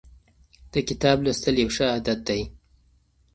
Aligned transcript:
د 0.73 0.75
کتاب 0.89 1.17
لوستل 1.25 1.55
یو 1.61 1.69
ښه 1.75 1.85
عادت 1.93 2.19
دی. 2.29 2.41